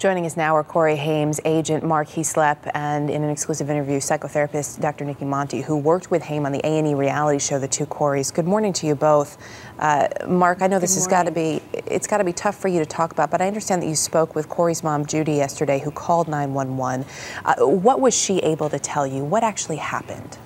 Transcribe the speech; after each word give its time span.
Joining 0.00 0.24
us 0.24 0.34
now 0.34 0.56
are 0.56 0.64
Corey 0.64 0.96
Haim's 0.96 1.40
agent 1.44 1.84
Mark 1.84 2.08
Heaslip 2.08 2.70
and 2.72 3.10
in 3.10 3.22
an 3.22 3.28
exclusive 3.28 3.68
interview, 3.68 3.98
psychotherapist 3.98 4.80
Dr. 4.80 5.04
Nicki 5.04 5.26
Monti, 5.26 5.60
who 5.60 5.76
worked 5.76 6.10
with 6.10 6.22
Haim 6.22 6.46
on 6.46 6.52
the 6.52 6.66
A&E 6.66 6.94
reality 6.94 7.38
show, 7.38 7.58
The 7.58 7.68
Two 7.68 7.84
Coreys. 7.84 8.30
Good 8.30 8.46
morning 8.46 8.72
to 8.72 8.86
you 8.86 8.94
both. 8.94 9.36
Uh, 9.78 10.08
Mark, 10.26 10.62
I 10.62 10.68
know 10.68 10.78
this 10.78 10.94
has 10.94 11.06
got 11.06 11.24
to 11.24 11.30
be, 11.30 11.60
it's 11.74 12.06
got 12.06 12.16
to 12.16 12.24
be 12.24 12.32
tough 12.32 12.56
for 12.56 12.68
you 12.68 12.78
to 12.78 12.86
talk 12.86 13.12
about, 13.12 13.30
but 13.30 13.42
I 13.42 13.46
understand 13.46 13.82
that 13.82 13.88
you 13.88 13.94
spoke 13.94 14.34
with 14.34 14.48
Corey's 14.48 14.82
mom, 14.82 15.04
Judy, 15.04 15.34
yesterday, 15.34 15.78
who 15.78 15.90
called 15.90 16.28
911. 16.28 17.04
Uh, 17.44 17.66
what 17.66 18.00
was 18.00 18.16
she 18.16 18.38
able 18.38 18.70
to 18.70 18.78
tell 18.78 19.06
you? 19.06 19.22
What 19.22 19.44
actually 19.44 19.76
happened? 19.76 20.38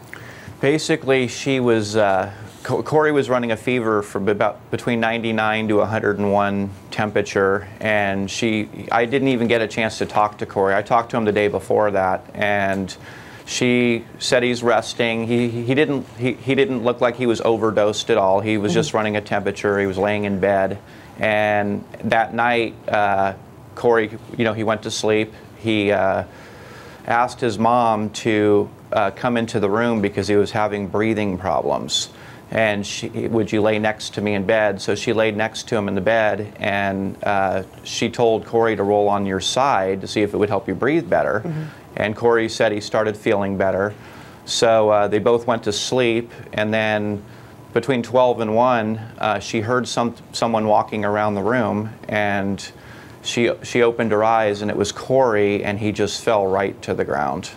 Basically, 0.61 1.29
she 1.29 1.61
was 1.61 1.95
uh, 1.95 2.33
Corey 2.65 3.13
was 3.13 3.29
running 3.29 3.53
a 3.53 3.59
fever 3.59 4.03
from 4.03 4.27
about 4.27 4.71
between 4.71 4.99
99 4.99 5.69
to 5.69 5.77
101 5.77 6.71
temperature, 6.91 7.69
and 7.79 8.31
she 8.31 8.71
I 8.91 9.05
didn't 9.05 9.29
even 9.29 9.49
get 9.49 9.61
a 9.61 9.69
chance 9.69 9.99
to 9.99 10.07
talk 10.07 10.39
to 10.39 10.47
Corey. 10.47 10.75
I 10.75 10.81
talked 10.81 11.11
to 11.11 11.19
him 11.19 11.27
the 11.27 11.33
day 11.33 11.49
before 11.49 11.91
that, 11.91 12.25
and 12.33 12.95
she 13.45 14.07
said 14.19 14.43
he's 14.43 14.63
resting. 14.63 15.27
He, 15.27 15.51
he 15.51 15.75
didn't 15.75 16.07
he, 16.17 16.33
he 16.33 16.55
didn't 16.55 16.83
look 16.85 17.03
like 17.03 17.17
he 17.17 17.27
was 17.27 17.43
overdosed 17.43 18.09
at 18.09 18.17
all. 18.17 18.41
He 18.41 18.57
was 18.57 18.73
mm-hmm. 18.73 18.79
just 18.79 18.95
running 18.95 19.17
a 19.17 19.21
temperature. 19.21 19.79
He 19.79 19.87
was 19.87 19.99
laying 19.99 20.25
in 20.25 20.41
bed, 20.41 20.79
and 21.19 21.85
that 22.05 22.33
night, 22.33 22.75
uh, 22.89 23.35
Corey, 23.75 24.19
you 24.39 24.45
know, 24.45 24.55
he 24.55 24.65
went 24.65 24.85
to 24.85 24.91
sleep. 24.91 25.35
He 25.59 25.93
uh, 25.93 26.25
asked 27.07 27.43
his 27.43 27.59
mom 27.59 28.09
to 28.25 28.71
uh, 28.91 29.11
come 29.11 29.37
into 29.37 29.61
the 29.61 29.69
room 29.69 30.01
because 30.01 30.29
he 30.29 30.37
was 30.37 30.51
having 30.51 30.89
breathing 30.89 31.37
problems 31.37 32.09
and 32.51 32.87
she, 32.87 33.09
would 33.09 33.51
you 33.53 33.61
lay 33.61 33.79
next 33.79 34.15
to 34.15 34.21
me 34.21 34.35
in 34.35 34.45
bed? 34.45 34.81
So 34.81 34.95
she 34.95 35.13
laid 35.13 35.37
next 35.37 35.69
to 35.69 35.77
him 35.77 35.89
in 35.89 35.95
the 35.95 36.01
bed, 36.01 36.55
and 36.59 37.23
uh, 37.25 37.65
she 37.83 38.09
told 38.09 38.47
Corey 38.47 38.77
to 38.77 38.83
roll 38.83 39.09
on 39.09 39.27
your 39.27 39.41
side 39.41 40.01
to 40.03 40.07
see 40.07 40.23
if 40.23 40.35
it 40.35 40.37
would 40.37 40.49
help 40.49 40.69
you 40.69 40.75
breathe 40.75 41.09
better. 41.09 41.43
Mm-hmm. 41.45 41.63
And 41.97 42.17
Corey 42.17 42.49
said 42.49 42.73
he 42.73 42.81
started 42.81 43.17
feeling 43.17 43.57
better. 43.57 43.95
So 44.45 44.91
uh, 44.91 45.09
they 45.09 45.19
both 45.19 45.47
went 45.47 45.65
to 45.65 45.73
sleep, 45.73 46.31
and 46.53 46.73
then 46.73 47.25
between 47.73 48.03
12 48.03 48.41
and 48.41 48.55
1, 48.55 48.99
uh, 49.19 49.39
she 49.41 49.61
heard 49.61 49.89
some, 49.89 50.15
someone 50.33 50.67
walking 50.67 51.05
around 51.05 51.35
the 51.35 51.43
room, 51.43 51.91
and 52.09 52.71
she, 53.23 53.51
she 53.63 53.83
opened 53.83 54.13
her 54.13 54.23
eyes, 54.23 54.63
and 54.63 54.71
it 54.71 54.77
was 54.77 54.93
Corey, 54.93 55.65
and 55.65 55.79
he 55.79 55.91
just 55.91 56.23
fell 56.23 56.47
right 56.47 56.81
to 56.83 56.95
the 56.95 57.05
ground. 57.05 57.51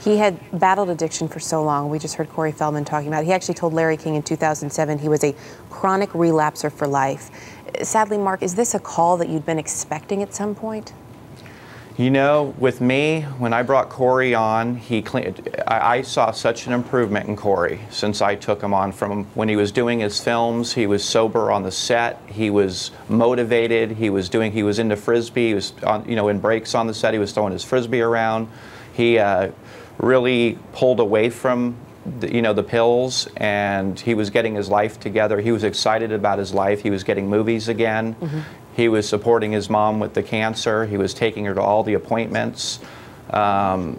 He 0.00 0.16
had 0.16 0.38
battled 0.58 0.90
addiction 0.90 1.28
for 1.28 1.40
so 1.40 1.62
long. 1.62 1.90
We 1.90 1.98
just 1.98 2.14
heard 2.14 2.28
Corey 2.28 2.52
Feldman 2.52 2.84
talking 2.84 3.08
about 3.08 3.22
it. 3.22 3.26
He 3.26 3.32
actually 3.32 3.54
told 3.54 3.72
Larry 3.72 3.96
King 3.96 4.14
in 4.14 4.22
2007 4.22 4.98
he 4.98 5.08
was 5.08 5.24
a 5.24 5.34
chronic 5.70 6.10
relapser 6.10 6.70
for 6.70 6.86
life. 6.86 7.30
Sadly, 7.82 8.18
Mark, 8.18 8.42
is 8.42 8.54
this 8.54 8.74
a 8.74 8.78
call 8.78 9.16
that 9.18 9.28
you'd 9.28 9.44
been 9.44 9.58
expecting 9.58 10.22
at 10.22 10.34
some 10.34 10.54
point? 10.54 10.92
You 11.98 12.12
know, 12.12 12.54
with 12.58 12.80
me, 12.80 13.22
when 13.38 13.52
I 13.52 13.64
brought 13.64 13.88
Corey 13.88 14.32
on, 14.32 14.76
he 14.76 15.04
I, 15.66 15.96
I 15.96 16.02
saw 16.02 16.30
such 16.30 16.68
an 16.68 16.72
improvement 16.72 17.26
in 17.26 17.34
Corey 17.34 17.80
since 17.90 18.22
I 18.22 18.36
took 18.36 18.62
him 18.62 18.72
on. 18.72 18.92
From 18.92 19.24
when 19.34 19.48
he 19.48 19.56
was 19.56 19.72
doing 19.72 19.98
his 19.98 20.20
films, 20.20 20.74
he 20.74 20.86
was 20.86 21.02
sober 21.04 21.50
on 21.50 21.64
the 21.64 21.72
set. 21.72 22.22
He 22.28 22.50
was 22.50 22.92
motivated. 23.08 23.90
He 23.90 24.10
was 24.10 24.28
doing. 24.28 24.52
He 24.52 24.62
was 24.62 24.78
into 24.78 24.94
frisbee. 24.94 25.48
He 25.48 25.54
was 25.54 25.72
on, 25.82 26.08
you 26.08 26.14
know, 26.14 26.28
in 26.28 26.38
breaks 26.38 26.72
on 26.76 26.86
the 26.86 26.94
set. 26.94 27.14
He 27.14 27.18
was 27.18 27.32
throwing 27.32 27.52
his 27.52 27.64
frisbee 27.64 28.00
around. 28.00 28.46
He 28.98 29.16
uh, 29.16 29.52
really 29.98 30.58
pulled 30.72 30.98
away 30.98 31.30
from 31.30 31.76
the, 32.18 32.34
you 32.34 32.42
know 32.42 32.52
the 32.52 32.64
pills 32.64 33.28
and 33.36 33.98
he 33.98 34.14
was 34.14 34.28
getting 34.30 34.54
his 34.54 34.68
life 34.68 34.98
together 34.98 35.40
he 35.40 35.52
was 35.52 35.62
excited 35.62 36.10
about 36.10 36.38
his 36.38 36.54
life 36.54 36.82
he 36.82 36.90
was 36.90 37.04
getting 37.04 37.28
movies 37.28 37.68
again 37.68 38.14
mm-hmm. 38.14 38.40
he 38.74 38.88
was 38.88 39.06
supporting 39.06 39.52
his 39.52 39.68
mom 39.68 40.00
with 40.00 40.14
the 40.14 40.22
cancer 40.22 40.86
he 40.86 40.96
was 40.96 41.12
taking 41.12 41.44
her 41.44 41.54
to 41.54 41.60
all 41.60 41.82
the 41.82 41.94
appointments 41.94 42.80
um, 43.30 43.98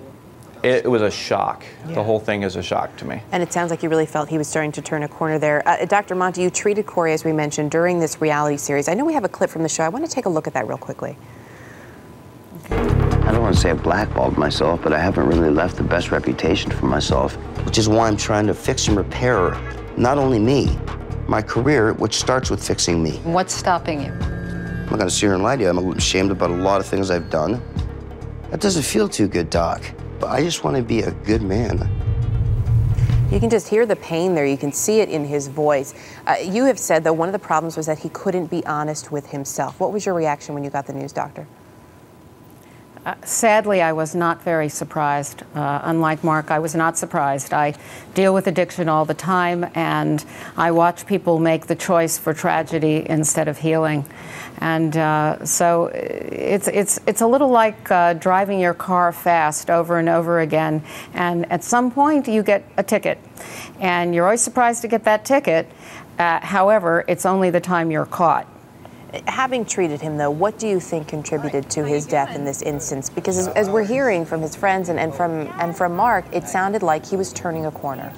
it, 0.64 0.86
it, 0.86 0.88
was 0.90 1.02
a 1.02 1.12
shock. 1.12 1.64
Yeah. 1.88 1.96
The 1.96 2.04
whole 2.04 2.20
thing 2.20 2.44
is 2.44 2.58
a 2.58 2.64
shock 2.64 2.98
to 2.98 3.06
me. 3.06 3.22
And 3.32 3.42
it 3.42 3.54
sounds 3.54 3.70
like 3.72 3.82
you 3.82 3.88
really 3.88 4.06
felt 4.06 4.28
he 4.28 4.38
was 4.38 4.48
starting 4.48 4.74
to 4.74 4.82
turn 4.82 5.04
a 5.04 5.08
corner 5.08 5.40
there. 5.40 5.66
Uh, 5.66 5.86
Dr. 5.86 6.16
Monti, 6.16 6.42
you 6.42 6.50
treated 6.50 6.86
Corey, 6.86 7.14
as 7.14 7.24
we 7.24 7.32
mentioned, 7.32 7.72
during 7.72 8.00
this 8.00 8.20
reality 8.20 8.58
series. 8.58 8.90
I 8.90 8.94
know 8.94 9.06
we 9.06 9.14
have 9.14 9.24
a 9.24 9.30
clip 9.30 9.50
from 9.50 9.64
the 9.64 9.70
show. 9.70 9.84
I 9.84 9.90
want 9.90 10.04
to 10.06 10.12
take 10.12 10.26
a 10.26 10.30
look 10.30 10.48
at 10.48 10.54
that 10.56 10.68
real 10.68 10.78
quickly. 10.78 11.16
I 13.50 13.52
don't 13.52 13.64
want 13.64 13.64
to 13.64 13.68
say 13.68 13.72
I 13.72 13.84
blackballed 13.84 14.38
myself, 14.38 14.80
but 14.84 14.94
I 14.94 15.00
haven't 15.00 15.26
really 15.26 15.50
left 15.50 15.76
the 15.76 15.84
best 15.84 16.12
reputation 16.12 16.70
for 16.70 16.86
myself, 16.86 17.34
which 17.66 17.80
is 17.80 17.90
why 17.90 18.08
I'm 18.08 18.16
trying 18.16 18.46
to 18.46 18.54
fix 18.54 18.88
and 18.88 18.96
repair 18.96 19.58
not 19.98 20.20
only 20.20 20.38
me, 20.38 20.78
my 21.28 21.42
career, 21.42 21.94
which 21.94 22.14
starts 22.14 22.52
with 22.52 22.64
fixing 22.64 23.02
me. 23.02 23.14
What's 23.24 23.56
stopping 23.56 24.02
you? 24.02 24.12
I'm 24.12 24.82
not 24.82 24.98
going 24.98 25.08
to 25.08 25.10
sit 25.10 25.22
here 25.22 25.34
and 25.34 25.42
lie 25.42 25.56
to 25.56 25.64
you. 25.64 25.68
I'm 25.68 25.80
ashamed 25.94 26.30
about 26.30 26.52
a 26.52 26.54
lot 26.54 26.80
of 26.80 26.86
things 26.86 27.10
I've 27.10 27.32
done. 27.32 27.60
That 28.52 28.62
doesn't 28.62 28.84
feel 28.84 29.10
too 29.10 29.28
good, 29.28 29.50
Doc. 29.50 29.82
But 30.20 30.28
I 30.28 30.44
just 30.44 30.64
want 30.64 30.78
to 30.78 30.84
be 30.84 31.02
a 31.02 31.10
good 31.10 31.42
man. 31.42 31.90
You 33.32 33.40
can 33.40 33.50
just 33.50 33.68
hear 33.68 33.88
the 33.88 33.96
pain 33.96 34.36
there. 34.36 34.46
You 34.46 34.58
can 34.58 34.72
see 34.72 35.00
it 35.00 35.10
in 35.10 35.26
his 35.26 35.48
voice. 35.48 35.96
Uh, 36.28 36.36
you 36.40 36.66
have 36.66 36.78
said, 36.78 37.04
though, 37.04 37.14
one 37.14 37.28
of 37.28 37.34
the 37.34 37.40
problems 37.40 37.78
was 37.78 37.88
that 37.88 37.98
he 37.98 38.10
couldn't 38.10 38.52
be 38.52 38.64
honest 38.68 39.12
with 39.12 39.26
himself. 39.26 39.80
What 39.80 39.92
was 39.92 40.06
your 40.06 40.14
reaction 40.14 40.54
when 40.54 40.64
you 40.64 40.70
got 40.70 40.86
the 40.86 40.94
news, 40.94 41.12
doctor? 41.12 41.48
Uh, 43.10 43.16
sadly, 43.26 43.82
I 43.82 43.92
was 43.92 44.14
not 44.14 44.44
very 44.44 44.70
surprised. 44.70 45.42
Uh, 45.56 45.82
unlike 45.82 46.24
Mark, 46.24 46.52
I 46.52 46.60
was 46.60 46.76
not 46.76 46.96
surprised. 46.96 47.54
I 47.54 47.74
deal 48.14 48.36
with 48.36 48.46
addiction 48.46 48.88
all 48.88 49.04
the 49.04 49.16
time, 49.16 49.68
and 49.74 50.24
I 50.56 50.70
watch 50.70 51.08
people 51.08 51.40
make 51.40 51.66
the 51.66 51.76
choice 51.76 52.20
for 52.20 52.36
tragedy 52.36 53.10
instead 53.10 53.48
of 53.48 53.58
healing. 53.58 54.06
And 54.60 54.96
uh, 54.96 55.44
so 55.44 55.88
it's, 55.88 56.68
it's, 56.68 57.00
it's 57.08 57.22
a 57.22 57.26
little 57.26 57.50
like 57.50 57.90
uh, 57.90 58.14
driving 58.14 58.60
your 58.60 58.76
car 58.76 59.12
fast 59.12 59.72
over 59.72 59.98
and 59.98 60.08
over 60.08 60.42
again. 60.42 60.84
And 61.16 61.52
at 61.52 61.64
some 61.64 61.90
point, 61.90 62.28
you 62.28 62.44
get 62.44 62.64
a 62.78 62.84
ticket. 62.84 63.18
And 63.80 64.14
you're 64.14 64.26
always 64.26 64.42
surprised 64.42 64.84
to 64.84 64.88
get 64.88 65.04
that 65.06 65.26
ticket. 65.26 65.68
Uh, 66.20 66.42
however, 66.46 67.06
it's 67.08 67.26
only 67.26 67.50
the 67.50 67.62
time 67.62 67.90
you're 67.90 68.06
caught. 68.06 68.46
Having 69.28 69.66
treated 69.66 70.02
him, 70.02 70.18
though, 70.18 70.30
what 70.30 70.60
do 70.60 70.68
you 70.68 70.80
think 70.80 71.08
contributed 71.08 71.70
to 71.72 71.84
his 71.84 72.06
death 72.06 72.36
in 72.36 72.46
this 72.46 72.62
instance? 72.62 73.10
Because 73.10 73.38
as, 73.38 73.48
as, 73.50 73.70
we're 73.70 73.86
hearing 73.86 74.24
from 74.24 74.42
his 74.42 74.56
friends 74.56 74.90
and, 74.90 75.00
and, 75.00 75.14
from, 75.14 75.48
and 75.60 75.76
from 75.76 75.96
Mark, 75.96 76.26
it 76.32 76.48
sounded 76.48 76.84
like 76.84 77.06
he 77.06 77.18
was 77.18 77.34
turning 77.34 77.66
a 77.66 77.72
corner. 77.72 78.14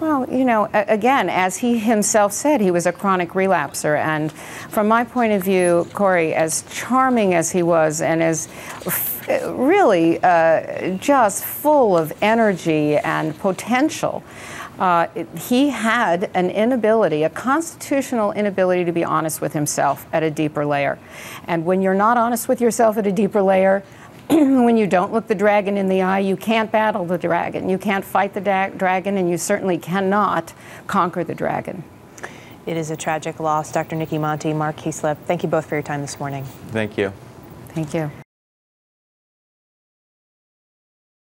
Well, 0.00 0.26
you 0.30 0.46
know, 0.46 0.70
again, 0.72 1.28
as 1.28 1.58
he 1.58 1.78
himself 1.78 2.32
said, 2.32 2.62
he 2.62 2.70
was 2.70 2.86
a 2.86 2.92
chronic 2.92 3.30
relapser. 3.30 3.98
And 3.98 4.32
from 4.32 4.88
my 4.88 5.04
point 5.04 5.34
of 5.34 5.44
view, 5.44 5.86
Corey, 5.92 6.32
as 6.32 6.62
charming 6.72 7.34
as 7.34 7.50
he 7.50 7.62
was 7.62 8.00
and 8.00 8.22
as 8.22 8.48
really 9.44 10.18
uh, 10.22 10.96
just 10.96 11.44
full 11.44 11.98
of 11.98 12.14
energy 12.22 12.96
and 12.96 13.38
potential, 13.38 14.22
uh, 14.80 15.06
he 15.36 15.68
had 15.68 16.30
an 16.34 16.50
inability, 16.50 17.22
a 17.22 17.30
constitutional 17.30 18.32
inability 18.32 18.84
to 18.86 18.92
be 18.92 19.04
honest 19.04 19.40
with 19.40 19.52
himself 19.52 20.06
at 20.12 20.22
a 20.22 20.30
deeper 20.30 20.64
layer. 20.64 20.98
And 21.46 21.66
when 21.66 21.82
you're 21.82 21.94
not 21.94 22.16
honest 22.16 22.48
with 22.48 22.60
yourself 22.60 22.96
at 22.96 23.06
a 23.06 23.12
deeper 23.12 23.42
layer, 23.42 23.84
when 24.30 24.76
you 24.76 24.86
don't 24.86 25.12
look 25.12 25.26
the 25.26 25.34
dragon 25.34 25.76
in 25.76 25.88
the 25.88 26.00
eye, 26.00 26.20
you 26.20 26.36
can't 26.36 26.72
battle 26.72 27.04
the 27.04 27.18
dragon. 27.18 27.68
You 27.68 27.78
can't 27.78 28.04
fight 28.04 28.32
the 28.32 28.40
da- 28.40 28.70
dragon, 28.70 29.18
and 29.18 29.28
you 29.28 29.36
certainly 29.36 29.76
cannot 29.76 30.54
conquer 30.86 31.24
the 31.24 31.34
dragon. 31.34 31.84
It 32.64 32.76
is 32.76 32.90
a 32.90 32.96
tragic 32.96 33.40
loss. 33.40 33.72
Dr. 33.72 33.96
Nicki 33.96 34.18
Monti, 34.18 34.52
Mark 34.52 34.76
Heaslip, 34.76 35.18
thank 35.26 35.42
you 35.42 35.48
both 35.48 35.66
for 35.66 35.74
your 35.74 35.82
time 35.82 36.00
this 36.00 36.18
morning. 36.18 36.44
Thank 36.68 36.96
you. 36.96 37.12
Thank 37.68 37.92
you. 37.92 38.10